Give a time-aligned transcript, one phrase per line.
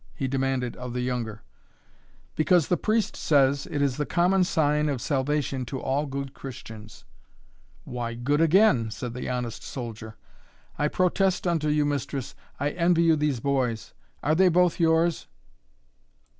[0.15, 1.43] he demanded of the younger.
[2.35, 7.05] "Because the priest says it is the common sign of salvation to all good Christians."
[7.83, 10.15] "Why, good again!" said the honest soldier.
[10.75, 13.93] "I protest unto you, mistress, I envy you these boys.
[14.23, 15.27] Are they both yours?"